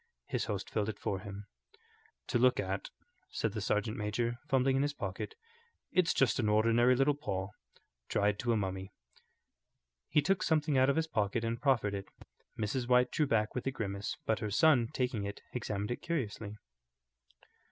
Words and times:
His 0.25 0.45
host 0.45 0.67
filled 0.67 0.89
it 0.89 0.97
for 0.97 1.19
him. 1.19 1.45
"To 2.29 2.39
look 2.39 2.59
at," 2.59 2.89
said 3.29 3.51
the 3.51 3.61
sergeant 3.61 3.97
major, 3.97 4.39
fumbling 4.47 4.77
in 4.77 4.81
his 4.81 4.95
pocket, 4.95 5.35
"it's 5.91 6.11
just 6.11 6.39
an 6.39 6.49
ordinary 6.49 6.95
little 6.95 7.13
paw, 7.13 7.49
dried 8.09 8.39
to 8.39 8.51
a 8.51 8.57
mummy." 8.57 8.91
He 10.09 10.19
took 10.23 10.41
something 10.41 10.75
out 10.75 10.89
of 10.89 10.95
his 10.95 11.05
pocket 11.07 11.43
and 11.43 11.61
proffered 11.61 11.93
it. 11.93 12.07
Mrs. 12.57 12.87
White 12.87 13.11
drew 13.11 13.27
back 13.27 13.53
with 13.53 13.67
a 13.67 13.71
grimace, 13.71 14.17
but 14.25 14.39
her 14.39 14.49
son, 14.49 14.87
taking 14.91 15.23
it, 15.23 15.43
examined 15.53 15.91
it 15.91 16.01
curiously. 16.01 16.57